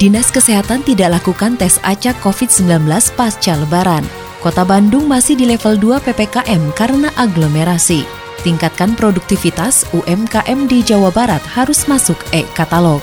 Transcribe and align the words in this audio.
Dinas 0.00 0.32
Kesehatan 0.32 0.82
tidak 0.82 1.20
lakukan 1.20 1.60
tes 1.60 1.76
acak 1.84 2.16
COVID-19 2.24 2.88
pasca 3.14 3.52
lebaran. 3.54 4.02
Kota 4.40 4.64
Bandung 4.64 5.08
masih 5.08 5.36
di 5.36 5.48
level 5.48 5.76
2 5.80 6.04
PPKM 6.04 6.62
karena 6.76 7.08
aglomerasi. 7.16 8.04
Tingkatkan 8.44 8.92
produktivitas 8.92 9.88
UMKM 9.96 10.68
di 10.68 10.84
Jawa 10.84 11.08
Barat 11.08 11.40
harus 11.48 11.88
masuk 11.88 12.20
e-katalog. 12.32 13.00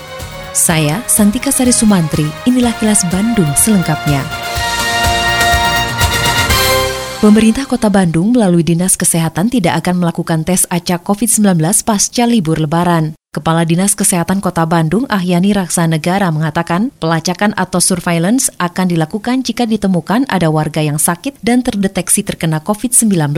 Saya, 0.53 1.01
Santika 1.07 1.49
Sari 1.49 1.73
Sumantri, 1.73 2.27
inilah 2.45 2.75
kilas 2.77 3.07
Bandung 3.09 3.49
selengkapnya. 3.57 4.21
Pemerintah 7.21 7.69
Kota 7.69 7.89
Bandung 7.93 8.33
melalui 8.33 8.65
Dinas 8.65 8.97
Kesehatan 8.97 9.53
tidak 9.53 9.85
akan 9.85 10.01
melakukan 10.01 10.41
tes 10.41 10.65
acak 10.73 11.05
COVID-19 11.05 11.61
pasca 11.85 12.25
libur 12.25 12.57
lebaran. 12.57 13.13
Kepala 13.31 13.63
Dinas 13.63 13.95
Kesehatan 13.95 14.43
Kota 14.43 14.67
Bandung, 14.67 15.07
Ahyani 15.07 15.55
Raksa 15.55 15.87
Negara 15.87 16.27
mengatakan 16.35 16.91
pelacakan 16.99 17.55
atau 17.55 17.79
surveillance 17.79 18.51
akan 18.59 18.91
dilakukan 18.91 19.39
jika 19.47 19.63
ditemukan 19.63 20.27
ada 20.27 20.51
warga 20.51 20.83
yang 20.83 20.99
sakit 20.99 21.39
dan 21.39 21.63
terdeteksi 21.63 22.27
terkena 22.27 22.59
COVID-19. 22.59 23.31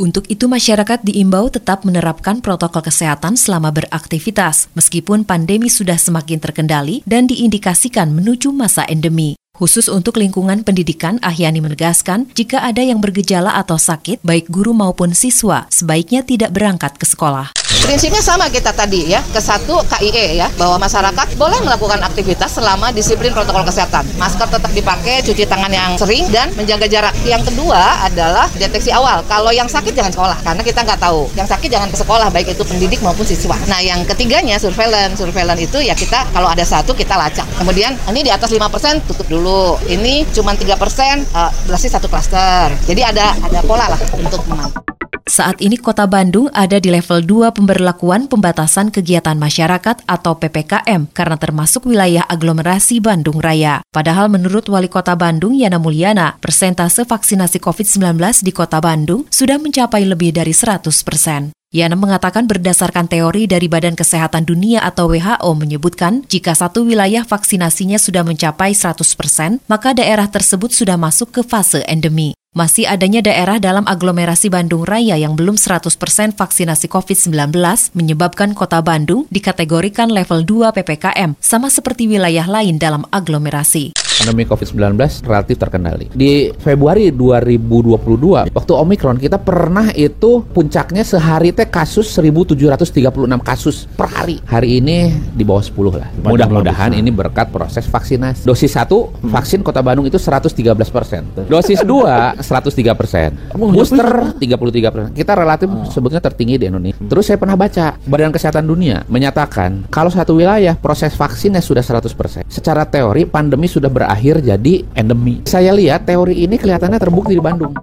Untuk 0.00 0.24
itu 0.32 0.48
masyarakat 0.48 1.04
diimbau 1.04 1.52
tetap 1.52 1.84
menerapkan 1.84 2.40
protokol 2.40 2.88
kesehatan 2.88 3.36
selama 3.36 3.68
beraktivitas, 3.68 4.72
meskipun 4.72 5.28
pandemi 5.28 5.68
sudah 5.68 6.00
semakin 6.00 6.40
terkendali 6.40 7.04
dan 7.04 7.28
diindikasikan 7.28 8.16
menuju 8.16 8.48
masa 8.48 8.88
endemi. 8.88 9.36
Khusus 9.54 9.86
untuk 9.86 10.18
lingkungan 10.18 10.66
pendidikan, 10.66 11.22
Ahyani 11.22 11.62
menegaskan 11.62 12.26
jika 12.34 12.66
ada 12.66 12.82
yang 12.82 12.98
bergejala 12.98 13.54
atau 13.54 13.78
sakit, 13.78 14.18
baik 14.26 14.50
guru 14.50 14.74
maupun 14.74 15.14
siswa, 15.14 15.70
sebaiknya 15.70 16.26
tidak 16.26 16.50
berangkat 16.50 16.98
ke 16.98 17.06
sekolah. 17.06 17.54
Prinsipnya 17.84 18.18
sama 18.24 18.50
kita 18.50 18.74
tadi 18.74 19.12
ya, 19.12 19.20
ke 19.20 19.38
satu 19.38 19.78
KIE 19.86 20.40
ya, 20.40 20.50
bahwa 20.58 20.82
masyarakat 20.82 21.38
boleh 21.38 21.60
melakukan 21.62 22.00
aktivitas 22.00 22.56
selama 22.56 22.90
disiplin 22.90 23.30
protokol 23.30 23.62
kesehatan. 23.62 24.02
Masker 24.18 24.48
tetap 24.48 24.72
dipakai, 24.72 25.22
cuci 25.22 25.44
tangan 25.44 25.68
yang 25.68 25.94
sering, 26.00 26.26
dan 26.32 26.48
menjaga 26.56 26.88
jarak. 26.88 27.14
Yang 27.22 27.52
kedua 27.52 28.08
adalah 28.08 28.48
deteksi 28.56 28.88
awal. 28.88 29.20
Kalau 29.28 29.52
yang 29.52 29.68
sakit 29.68 29.92
jangan 29.92 30.10
sekolah, 30.16 30.38
karena 30.42 30.62
kita 30.64 30.80
nggak 30.80 30.96
tahu. 30.96 31.28
Yang 31.36 31.48
sakit 31.54 31.68
jangan 31.68 31.88
ke 31.92 31.98
sekolah, 32.00 32.28
baik 32.32 32.56
itu 32.56 32.64
pendidik 32.64 33.04
maupun 33.04 33.22
siswa. 33.22 33.54
Nah 33.68 33.84
yang 33.84 34.00
ketiganya 34.08 34.56
surveillance. 34.56 35.20
Surveillance 35.20 35.60
itu 35.60 35.78
ya 35.84 35.92
kita 35.92 36.24
kalau 36.32 36.48
ada 36.48 36.64
satu 36.64 36.96
kita 36.96 37.20
lacak. 37.20 37.44
Kemudian 37.60 38.00
ini 38.08 38.24
di 38.24 38.32
atas 38.32 38.48
5% 38.48 39.04
tutup 39.04 39.28
dulu. 39.28 39.43
Ini 39.84 40.24
cuma 40.32 40.56
3% 40.56 40.64
uh, 41.36 41.50
berarti 41.68 41.88
satu 41.92 42.08
klaster. 42.08 42.72
Jadi 42.88 43.04
ada 43.04 43.36
ada 43.44 43.60
pola 43.62 43.92
lah 43.92 44.00
untuk 44.16 44.40
memantau. 44.48 44.84
Saat 45.24 45.64
ini 45.64 45.80
Kota 45.80 46.04
Bandung 46.04 46.52
ada 46.52 46.76
di 46.76 46.92
level 46.92 47.24
2 47.24 47.56
pemberlakuan 47.56 48.28
pembatasan 48.28 48.92
kegiatan 48.92 49.32
masyarakat 49.40 50.04
atau 50.04 50.36
PPKM 50.36 51.08
karena 51.16 51.40
termasuk 51.40 51.88
wilayah 51.88 52.28
aglomerasi 52.28 53.00
Bandung 53.00 53.40
Raya. 53.40 53.80
Padahal 53.88 54.28
menurut 54.28 54.68
Wali 54.68 54.92
Kota 54.92 55.16
Bandung 55.16 55.56
Yana 55.56 55.80
Mulyana, 55.80 56.36
persentase 56.44 57.08
vaksinasi 57.08 57.56
COVID-19 57.56 58.20
di 58.44 58.52
Kota 58.52 58.84
Bandung 58.84 59.24
sudah 59.32 59.56
mencapai 59.56 60.04
lebih 60.04 60.36
dari 60.36 60.52
100 60.52 60.92
persen. 61.00 61.56
Yana 61.74 61.98
mengatakan 61.98 62.46
berdasarkan 62.46 63.10
teori 63.10 63.50
dari 63.50 63.66
Badan 63.66 63.98
Kesehatan 63.98 64.46
Dunia 64.46 64.86
atau 64.86 65.10
WHO 65.10 65.50
menyebutkan 65.58 66.22
jika 66.30 66.54
satu 66.54 66.86
wilayah 66.86 67.26
vaksinasinya 67.26 67.98
sudah 67.98 68.22
mencapai 68.22 68.78
100 68.78 69.02
persen, 69.18 69.58
maka 69.66 69.90
daerah 69.90 70.30
tersebut 70.30 70.70
sudah 70.70 70.94
masuk 70.94 71.34
ke 71.34 71.42
fase 71.42 71.82
endemi. 71.90 72.38
Masih 72.54 72.86
adanya 72.86 73.26
daerah 73.26 73.58
dalam 73.58 73.82
aglomerasi 73.90 74.54
Bandung 74.54 74.86
Raya 74.86 75.18
yang 75.18 75.34
belum 75.34 75.58
100% 75.58 76.38
vaksinasi 76.38 76.86
COVID-19 76.86 77.34
menyebabkan 77.98 78.54
kota 78.54 78.78
Bandung 78.78 79.26
dikategorikan 79.34 80.14
level 80.14 80.46
2 80.46 80.70
PPKM, 80.78 81.34
sama 81.42 81.66
seperti 81.74 82.06
wilayah 82.06 82.46
lain 82.46 82.78
dalam 82.78 83.02
aglomerasi 83.10 84.03
pandemi 84.24 84.48
COVID-19 84.48 84.96
relatif 85.28 85.60
terkendali. 85.60 86.08
Di 86.16 86.48
Februari 86.56 87.12
2022, 87.12 88.48
waktu 88.48 88.72
Omikron 88.72 89.20
kita 89.20 89.36
pernah 89.36 89.92
itu 89.92 90.40
puncaknya 90.48 91.04
sehari 91.04 91.52
teh 91.52 91.68
kasus 91.68 92.08
1736 92.08 93.04
kasus 93.44 93.84
per 93.92 94.08
hari. 94.08 94.40
Hari 94.48 94.80
ini 94.80 95.12
di 95.36 95.44
bawah 95.44 95.60
10 95.60 96.00
lah. 96.00 96.08
Mudah-mudahan 96.24 96.96
ini 96.96 97.12
berkat 97.12 97.52
proses 97.52 97.84
vaksinasi. 97.84 98.48
Dosis 98.48 98.72
1 98.72 99.28
vaksin 99.28 99.60
Kota 99.60 99.84
Bandung 99.84 100.08
itu 100.08 100.16
113 100.16 100.72
persen. 100.88 101.28
Dosis 101.44 101.84
2 101.92 102.40
103 102.40 102.96
persen. 102.96 103.36
Booster 103.52 104.40
33 104.40 104.88
persen. 104.88 105.10
Kita 105.12 105.36
relatif 105.36 105.68
oh. 105.68 105.84
sebetulnya 105.92 106.24
tertinggi 106.24 106.56
di 106.56 106.72
Indonesia. 106.72 106.96
Terus 106.96 107.28
saya 107.28 107.36
pernah 107.36 107.60
baca 107.60 108.00
Badan 108.08 108.32
Kesehatan 108.32 108.64
Dunia 108.64 109.04
menyatakan 109.04 109.84
kalau 109.92 110.08
satu 110.08 110.40
wilayah 110.40 110.72
proses 110.80 111.12
vaksinnya 111.12 111.60
sudah 111.60 111.84
100 111.84 112.08
persen. 112.16 112.42
Secara 112.48 112.88
teori 112.88 113.28
pandemi 113.28 113.68
sudah 113.68 113.92
berakhir 113.92 114.13
jadi 114.22 114.86
endemi. 114.94 115.42
Saya 115.46 115.74
lihat 115.74 116.06
teori 116.06 116.46
ini 116.46 116.58
kelihatannya 116.58 116.98
terbukti 116.98 117.34
di 117.34 117.42
Bandung. 117.42 117.74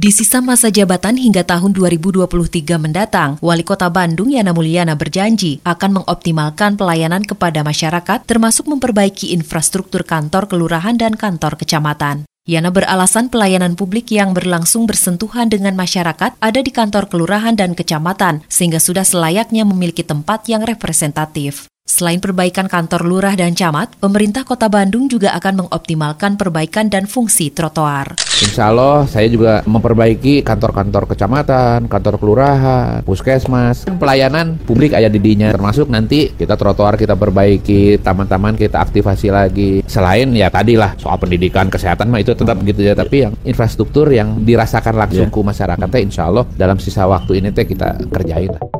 Di 0.00 0.08
sisa 0.08 0.40
masa 0.40 0.72
jabatan 0.72 1.20
hingga 1.20 1.44
tahun 1.44 1.76
2023 1.76 2.24
mendatang, 2.80 3.36
Wali 3.44 3.60
Kota 3.60 3.92
Bandung 3.92 4.32
Yana 4.32 4.56
Mulyana 4.56 4.96
berjanji 4.96 5.60
akan 5.60 6.00
mengoptimalkan 6.00 6.80
pelayanan 6.80 7.20
kepada 7.20 7.60
masyarakat 7.60 8.24
termasuk 8.24 8.64
memperbaiki 8.64 9.36
infrastruktur 9.36 10.08
kantor 10.08 10.48
kelurahan 10.48 10.96
dan 10.96 11.20
kantor 11.20 11.60
kecamatan. 11.60 12.24
Yana 12.48 12.72
beralasan 12.72 13.28
pelayanan 13.28 13.76
publik 13.76 14.08
yang 14.08 14.32
berlangsung 14.32 14.88
bersentuhan 14.88 15.52
dengan 15.52 15.76
masyarakat 15.76 16.32
ada 16.40 16.60
di 16.64 16.72
kantor 16.72 17.12
kelurahan 17.12 17.52
dan 17.52 17.76
kecamatan, 17.76 18.40
sehingga 18.48 18.80
sudah 18.80 19.04
selayaknya 19.04 19.68
memiliki 19.68 20.00
tempat 20.00 20.48
yang 20.48 20.64
representatif. 20.64 21.68
Selain 21.90 22.22
perbaikan 22.22 22.70
kantor 22.70 23.02
lurah 23.02 23.34
dan 23.34 23.50
camat, 23.58 23.98
pemerintah 23.98 24.46
kota 24.46 24.70
Bandung 24.70 25.10
juga 25.10 25.34
akan 25.34 25.66
mengoptimalkan 25.66 26.38
perbaikan 26.38 26.86
dan 26.86 27.10
fungsi 27.10 27.50
trotoar. 27.50 28.14
Insya 28.46 28.70
Allah 28.70 29.10
saya 29.10 29.26
juga 29.26 29.66
memperbaiki 29.66 30.46
kantor-kantor 30.46 31.10
kecamatan, 31.10 31.90
kantor 31.90 32.14
kelurahan, 32.22 33.02
puskesmas, 33.02 33.90
pelayanan 33.98 34.54
publik 34.62 34.94
ayah 34.94 35.10
didinya 35.10 35.50
termasuk 35.50 35.90
nanti 35.90 36.30
kita 36.30 36.54
trotoar 36.54 36.94
kita 36.94 37.18
perbaiki, 37.18 37.98
taman-taman 37.98 38.54
kita 38.54 38.78
aktifasi 38.78 39.34
lagi. 39.34 39.82
Selain 39.90 40.30
ya 40.30 40.46
tadi 40.46 40.78
lah 40.78 40.94
soal 40.94 41.18
pendidikan, 41.18 41.66
kesehatan 41.66 42.06
mah 42.06 42.22
itu 42.22 42.38
tetap 42.38 42.54
gitu 42.62 42.86
ya, 42.86 42.94
tapi 42.94 43.26
yang 43.26 43.34
infrastruktur 43.42 44.06
yang 44.14 44.46
dirasakan 44.46 44.94
langsung 44.94 45.26
yeah. 45.26 45.34
ke 45.34 45.40
masyarakatnya 45.42 46.00
insya 46.06 46.30
Allah 46.30 46.46
dalam 46.54 46.78
sisa 46.78 47.02
waktu 47.10 47.42
ini 47.42 47.50
teh 47.50 47.66
kita 47.66 47.98
kerjain 48.14 48.54
lah. 48.54 48.79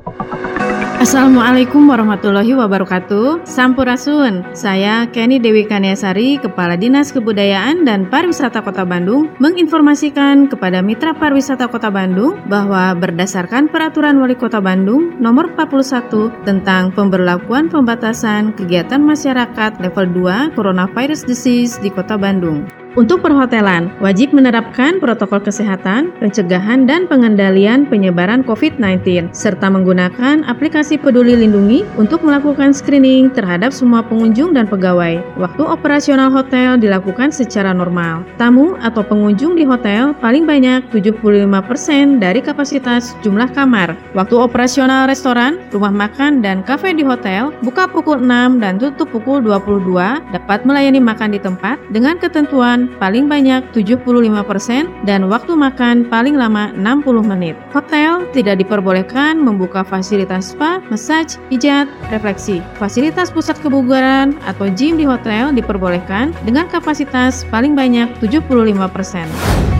Assalamualaikum 1.00 1.88
warahmatullahi 1.88 2.53
wabarakatuh. 2.53 3.49
Sampurasun. 3.49 4.44
Saya 4.53 5.09
Kenny 5.09 5.41
Dewi 5.41 5.65
Kaniasari 5.65 6.37
Kepala 6.37 6.77
Dinas 6.77 7.09
Kebudayaan 7.09 7.88
dan 7.88 8.05
Pariwisata 8.05 8.61
Kota 8.61 8.84
Bandung 8.84 9.33
Menginformasikan 9.41 10.53
kepada 10.53 10.84
Mitra 10.84 11.16
Pariwisata 11.16 11.72
Kota 11.72 11.89
Bandung 11.89 12.37
Bahwa 12.53 12.93
berdasarkan 12.93 13.72
Peraturan 13.72 14.21
Wali 14.21 14.37
Kota 14.37 14.60
Bandung 14.60 15.16
Nomor 15.16 15.49
41 15.56 16.44
Tentang 16.44 16.93
pemberlakuan 16.93 17.72
pembatasan 17.72 18.53
kegiatan 18.53 19.01
masyarakat 19.01 19.80
level 19.80 20.04
2 20.04 20.53
Coronavirus 20.53 21.25
Disease 21.25 21.80
di 21.80 21.89
Kota 21.89 22.21
Bandung 22.21 22.79
untuk 22.98 23.22
perhotelan, 23.22 23.87
wajib 24.03 24.34
menerapkan 24.34 24.98
protokol 24.98 25.39
kesehatan, 25.39 26.10
pencegahan 26.19 26.91
dan 26.91 27.07
pengendalian 27.07 27.87
penyebaran 27.87 28.42
COVID-19, 28.42 29.31
serta 29.31 29.71
menggunakan 29.71 30.42
aplikasi 30.51 30.98
peduli 30.98 31.39
lindungi 31.39 31.87
untuk 31.95 32.27
melakukan 32.27 32.75
screening 32.75 33.31
terhadap 33.31 33.71
semua 33.71 34.03
pengunjung 34.03 34.51
dan 34.59 34.66
pegawai. 34.66 35.22
Waktu 35.39 35.63
operasional 35.63 36.34
hotel 36.34 36.83
dilakukan 36.83 37.31
secara 37.31 37.71
normal. 37.71 38.27
Tamu 38.42 38.75
atau 38.83 39.07
pengunjung 39.07 39.54
di 39.54 39.63
hotel 39.63 40.10
paling 40.19 40.42
banyak 40.42 40.83
75% 40.91 42.19
dari 42.19 42.42
kapasitas 42.42 43.15
jumlah 43.22 43.54
kamar. 43.54 43.95
Waktu 44.19 44.34
operasional 44.34 45.07
restoran, 45.07 45.63
rumah 45.71 45.95
makan, 45.95 46.42
dan 46.42 46.66
kafe 46.66 46.91
di 46.91 47.07
hotel 47.07 47.54
buka 47.63 47.87
pukul 47.87 48.19
6 48.19 48.59
dan 48.59 48.83
tutup 48.83 49.15
pukul 49.15 49.39
22 49.39 50.34
dapat 50.34 50.66
melayani 50.66 50.98
makan 50.98 51.31
di 51.34 51.41
tempat 51.42 51.78
dengan 51.95 52.19
ketentuan 52.19 52.79
kesehatan 52.80 53.00
paling 53.00 53.27
banyak 53.28 53.62
75% 53.72 55.04
dan 55.04 55.28
waktu 55.28 55.53
makan 55.56 56.09
paling 56.09 56.36
lama 56.36 56.72
60 56.77 57.24
menit. 57.24 57.56
Hotel 57.72 58.24
tidak 58.32 58.60
diperbolehkan 58.65 59.41
membuka 59.41 59.84
fasilitas 59.84 60.53
spa, 60.54 60.80
massage, 60.88 61.36
pijat, 61.53 61.88
refleksi. 62.12 62.62
Fasilitas 62.78 63.28
pusat 63.32 63.59
kebugaran 63.60 64.36
atau 64.47 64.71
gym 64.72 64.97
di 64.97 65.04
hotel 65.04 65.53
diperbolehkan 65.53 66.32
dengan 66.47 66.68
kapasitas 66.71 67.44
paling 67.50 67.77
banyak 67.77 68.09
75%. 68.22 69.79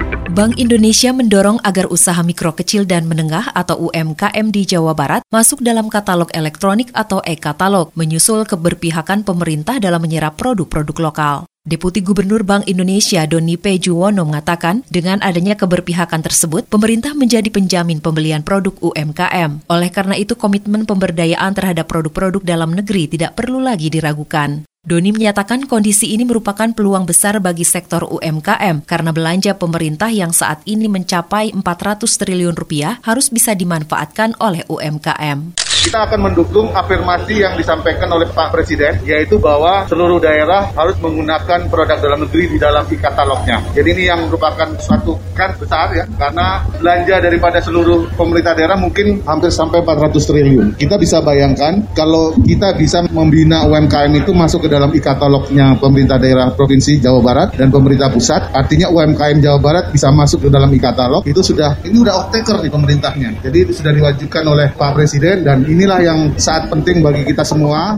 Bank 0.31 0.63
Indonesia 0.63 1.11
mendorong 1.11 1.59
agar 1.59 1.91
usaha 1.91 2.23
mikro 2.23 2.55
kecil 2.55 2.87
dan 2.87 3.03
menengah 3.03 3.51
atau 3.51 3.91
UMKM 3.91 4.47
di 4.47 4.63
Jawa 4.63 4.95
Barat 4.95 5.27
masuk 5.27 5.59
dalam 5.59 5.91
katalog 5.91 6.31
elektronik 6.31 6.87
atau 6.95 7.19
e-katalog, 7.27 7.91
menyusul 7.99 8.47
keberpihakan 8.47 9.27
pemerintah 9.27 9.75
dalam 9.83 9.99
menyerap 9.99 10.39
produk-produk 10.39 10.97
lokal. 11.03 11.35
Deputi 11.67 11.99
Gubernur 11.99 12.47
Bank 12.47 12.63
Indonesia 12.71 13.27
Doni 13.27 13.59
P. 13.59 13.75
Juwono 13.75 14.23
mengatakan, 14.23 14.87
dengan 14.87 15.19
adanya 15.19 15.59
keberpihakan 15.59 16.23
tersebut, 16.23 16.63
pemerintah 16.71 17.11
menjadi 17.11 17.51
penjamin 17.51 17.99
pembelian 17.99 18.39
produk 18.39 18.71
UMKM. 18.79 19.67
Oleh 19.67 19.91
karena 19.91 20.15
itu, 20.15 20.39
komitmen 20.39 20.87
pemberdayaan 20.87 21.51
terhadap 21.51 21.91
produk-produk 21.91 22.39
dalam 22.39 22.71
negeri 22.71 23.11
tidak 23.11 23.35
perlu 23.35 23.59
lagi 23.59 23.91
diragukan. 23.91 24.63
Doni 24.81 25.13
menyatakan 25.13 25.69
kondisi 25.69 26.09
ini 26.09 26.25
merupakan 26.25 26.65
peluang 26.73 27.05
besar 27.05 27.37
bagi 27.37 27.61
sektor 27.61 28.01
UMKM 28.01 28.81
karena 28.81 29.13
belanja 29.13 29.53
pemerintah 29.53 30.09
yang 30.09 30.33
saat 30.33 30.65
ini 30.65 30.89
mencapai 30.89 31.53
400 31.53 32.01
triliun 32.09 32.57
rupiah 32.57 32.97
harus 33.05 33.29
bisa 33.29 33.53
dimanfaatkan 33.53 34.33
oleh 34.41 34.65
UMKM 34.65 35.70
kita 35.81 36.05
akan 36.05 36.29
mendukung 36.29 36.69
afirmasi 36.77 37.41
yang 37.41 37.57
disampaikan 37.57 38.05
oleh 38.13 38.29
Pak 38.29 38.53
Presiden, 38.53 39.01
yaitu 39.01 39.41
bahwa 39.41 39.89
seluruh 39.89 40.21
daerah 40.21 40.69
harus 40.77 40.93
menggunakan 41.01 41.65
produk 41.73 41.97
dalam 41.97 42.21
negeri 42.21 42.53
di 42.53 42.57
dalam 42.61 42.85
e-katalognya. 42.85 43.65
Jadi 43.73 43.89
ini 43.97 44.03
yang 44.05 44.29
merupakan 44.29 44.69
suatu 44.77 45.17
kan 45.33 45.57
besar 45.57 45.89
ya, 45.97 46.05
karena 46.21 46.61
belanja 46.77 47.15
daripada 47.17 47.57
seluruh 47.57 48.13
pemerintah 48.13 48.53
daerah 48.53 48.77
mungkin 48.77 49.25
hampir 49.25 49.49
sampai 49.49 49.81
400 49.81 50.21
triliun. 50.21 50.67
Kita 50.77 51.01
bisa 51.01 51.17
bayangkan 51.25 51.81
kalau 51.97 52.37
kita 52.45 52.77
bisa 52.77 53.01
membina 53.09 53.65
UMKM 53.65 54.21
itu 54.21 54.37
masuk 54.37 54.69
ke 54.69 54.69
dalam 54.69 54.93
e-katalognya 54.93 55.81
pemerintah 55.81 56.21
daerah 56.21 56.53
Provinsi 56.53 57.01
Jawa 57.01 57.25
Barat 57.25 57.57
dan 57.57 57.73
pemerintah 57.73 58.13
pusat, 58.13 58.53
artinya 58.53 58.85
UMKM 58.93 59.41
Jawa 59.41 59.57
Barat 59.57 59.85
bisa 59.89 60.13
masuk 60.13 60.45
ke 60.45 60.49
dalam 60.53 60.69
e-katalog, 60.69 61.25
itu 61.25 61.41
sudah, 61.41 61.73
ini 61.81 61.97
udah 62.05 62.13
off 62.21 62.29
taker 62.29 62.61
di 62.61 62.69
pemerintahnya. 62.69 63.41
Jadi 63.41 63.57
itu 63.65 63.73
sudah 63.81 63.89
diwajibkan 63.89 64.45
oleh 64.45 64.69
Pak 64.77 64.93
Presiden 64.93 65.41
dan 65.41 65.70
inilah 65.71 65.99
yang 66.03 66.19
saat 66.35 66.67
penting 66.67 66.99
bagi 66.99 67.23
kita 67.23 67.47
semua. 67.47 67.95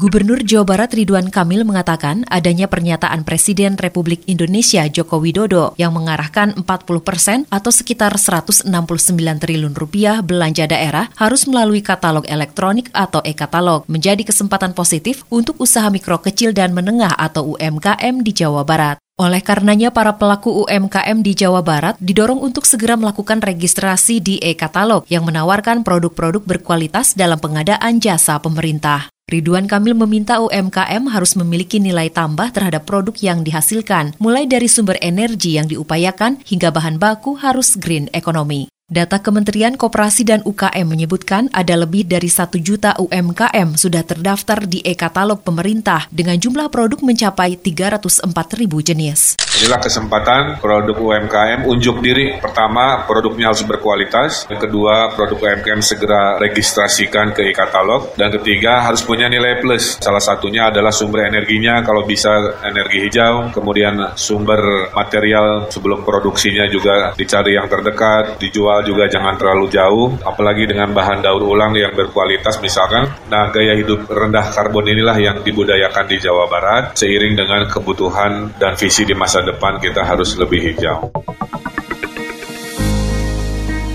Gubernur 0.00 0.40
Jawa 0.40 0.64
Barat 0.64 0.96
Ridwan 0.96 1.28
Kamil 1.28 1.60
mengatakan 1.60 2.24
adanya 2.32 2.72
pernyataan 2.72 3.20
Presiden 3.20 3.76
Republik 3.76 4.24
Indonesia 4.24 4.80
Joko 4.88 5.20
Widodo 5.20 5.76
yang 5.76 5.92
mengarahkan 5.92 6.56
40 6.56 6.64
persen 7.04 7.44
atau 7.52 7.68
sekitar 7.68 8.16
169 8.16 8.64
triliun 9.12 9.76
rupiah 9.76 10.24
belanja 10.24 10.64
daerah 10.64 11.12
harus 11.20 11.44
melalui 11.44 11.84
katalog 11.84 12.24
elektronik 12.32 12.88
atau 12.96 13.20
e-katalog 13.28 13.84
menjadi 13.92 14.24
kesempatan 14.24 14.72
positif 14.72 15.28
untuk 15.28 15.60
usaha 15.60 15.92
mikro 15.92 16.16
kecil 16.16 16.56
dan 16.56 16.72
menengah 16.72 17.12
atau 17.20 17.52
UMKM 17.60 18.24
di 18.24 18.32
Jawa 18.32 18.64
Barat. 18.64 18.96
Oleh 19.20 19.44
karenanya, 19.44 19.92
para 19.92 20.16
pelaku 20.16 20.64
UMKM 20.64 21.20
di 21.20 21.36
Jawa 21.36 21.60
Barat 21.60 21.92
didorong 22.00 22.40
untuk 22.40 22.64
segera 22.64 22.96
melakukan 22.96 23.44
registrasi 23.44 24.16
di 24.16 24.40
e-katalog 24.40 25.04
yang 25.12 25.28
menawarkan 25.28 25.84
produk-produk 25.84 26.40
berkualitas 26.40 27.12
dalam 27.12 27.36
pengadaan 27.36 28.00
jasa 28.00 28.40
pemerintah. 28.40 29.12
Ridwan 29.28 29.68
Kamil 29.68 29.92
meminta 29.92 30.40
UMKM 30.40 31.12
harus 31.12 31.36
memiliki 31.36 31.76
nilai 31.76 32.08
tambah 32.08 32.48
terhadap 32.48 32.88
produk 32.88 33.12
yang 33.20 33.44
dihasilkan, 33.44 34.16
mulai 34.16 34.48
dari 34.48 34.72
sumber 34.72 34.96
energi 35.04 35.60
yang 35.60 35.68
diupayakan 35.68 36.40
hingga 36.40 36.72
bahan 36.72 36.96
baku 36.96 37.36
harus 37.36 37.76
green 37.76 38.08
economy. 38.16 38.72
Data 38.90 39.22
Kementerian 39.22 39.78
Koperasi 39.78 40.26
dan 40.26 40.42
UKM 40.42 40.82
menyebutkan 40.82 41.46
ada 41.54 41.78
lebih 41.78 42.10
dari 42.10 42.26
satu 42.26 42.58
juta 42.58 42.98
UMKM 42.98 43.78
sudah 43.78 44.02
terdaftar 44.02 44.66
di 44.66 44.82
e-katalog 44.82 45.46
pemerintah 45.46 46.10
dengan 46.10 46.34
jumlah 46.34 46.66
produk 46.74 46.98
mencapai 46.98 47.54
304 47.54 48.26
ribu 48.58 48.82
jenis. 48.82 49.38
Inilah 49.62 49.78
kesempatan 49.78 50.58
produk 50.58 50.98
UMKM 50.98 51.70
unjuk 51.70 52.02
diri. 52.02 52.42
Pertama, 52.42 53.06
produknya 53.06 53.54
harus 53.54 53.62
berkualitas. 53.62 54.50
Kedua, 54.50 55.14
produk 55.14 55.38
UMKM 55.38 55.78
segera 55.86 56.34
registrasikan 56.42 57.30
ke 57.30 57.46
e-katalog. 57.46 58.18
Dan 58.18 58.34
ketiga, 58.34 58.82
harus 58.82 59.06
punya 59.06 59.30
nilai 59.30 59.62
plus. 59.62 60.02
Salah 60.02 60.18
satunya 60.18 60.66
adalah 60.74 60.90
sumber 60.90 61.30
energinya, 61.30 61.86
kalau 61.86 62.02
bisa 62.02 62.58
energi 62.66 63.06
hijau. 63.06 63.54
Kemudian 63.54 64.18
sumber 64.18 64.90
material 64.90 65.70
sebelum 65.70 66.02
produksinya 66.02 66.66
juga 66.66 67.14
dicari 67.14 67.54
yang 67.54 67.70
terdekat, 67.70 68.40
dijual 68.42 68.79
juga 68.84 69.08
jangan 69.08 69.36
terlalu 69.36 69.66
jauh, 69.72 70.14
apalagi 70.22 70.68
dengan 70.68 70.92
bahan 70.92 71.22
daur 71.24 71.42
ulang 71.44 71.76
yang 71.76 71.92
berkualitas 71.94 72.58
misalkan. 72.58 73.08
Nah, 73.28 73.48
gaya 73.48 73.76
hidup 73.76 74.08
rendah 74.10 74.50
karbon 74.52 74.88
inilah 74.88 75.16
yang 75.16 75.36
dibudayakan 75.40 76.04
di 76.08 76.16
Jawa 76.20 76.50
Barat, 76.50 76.96
seiring 76.96 77.34
dengan 77.38 77.64
kebutuhan 77.68 78.56
dan 78.58 78.76
visi 78.76 79.06
di 79.06 79.14
masa 79.16 79.40
depan 79.44 79.78
kita 79.78 80.04
harus 80.04 80.36
lebih 80.36 80.72
hijau. 80.72 81.10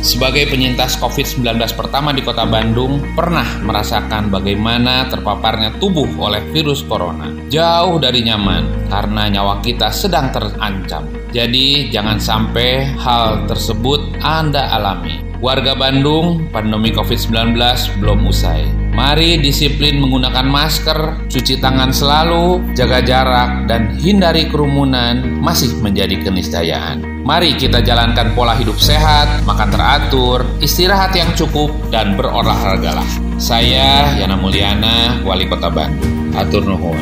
Sebagai 0.06 0.46
penyintas 0.54 1.02
COVID-19 1.02 1.58
pertama 1.74 2.14
di 2.14 2.22
kota 2.22 2.46
Bandung, 2.46 3.02
pernah 3.18 3.58
merasakan 3.66 4.30
bagaimana 4.30 5.10
terpaparnya 5.10 5.82
tubuh 5.82 6.06
oleh 6.22 6.46
virus 6.54 6.86
corona. 6.86 7.34
Jauh 7.50 7.98
dari 7.98 8.22
nyaman, 8.22 8.86
karena 8.86 9.34
nyawa 9.34 9.66
kita 9.66 9.90
sedang 9.90 10.30
terancam. 10.30 11.10
Jadi 11.34 11.90
jangan 11.90 12.22
sampai 12.22 12.86
hal 13.02 13.50
tersebut 13.50 14.22
Anda 14.22 14.78
alami. 14.78 15.26
Warga 15.42 15.74
Bandung, 15.74 16.54
pandemi 16.54 16.94
COVID-19 16.94 17.58
belum 17.98 18.30
usai. 18.30 18.62
Mari 18.94 19.42
disiplin 19.42 19.98
menggunakan 19.98 20.46
masker, 20.46 21.26
cuci 21.34 21.58
tangan 21.58 21.90
selalu, 21.90 22.62
jaga 22.78 23.02
jarak, 23.02 23.66
dan 23.66 23.98
hindari 23.98 24.54
kerumunan 24.54 25.42
masih 25.42 25.74
menjadi 25.82 26.22
keniscayaan. 26.22 27.15
Mari 27.26 27.58
kita 27.58 27.82
jalankan 27.82 28.38
pola 28.38 28.54
hidup 28.54 28.78
sehat, 28.78 29.42
makan 29.50 29.74
teratur, 29.74 30.46
istirahat 30.62 31.10
yang 31.18 31.34
cukup, 31.34 31.74
dan 31.90 32.14
berolahragalah. 32.14 33.02
Saya 33.42 34.14
Yana 34.14 34.38
Mulyana, 34.38 35.26
Wali 35.26 35.50
Kota 35.50 35.74
Bandung. 35.74 36.30
Atur 36.38 36.62
nuhun. 36.62 37.02